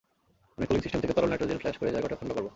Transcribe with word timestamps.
আমি 0.55 0.65
cooling 0.67 0.81
system 0.83 1.01
থেকে 1.03 1.15
তরল 1.15 1.29
নাইট্রোজেন 1.31 1.59
ফ্ল্যাশ 1.61 1.75
করে 1.79 1.93
জায়গাটা 1.95 2.17
ঠান্ডা 2.19 2.33
করব। 2.35 2.47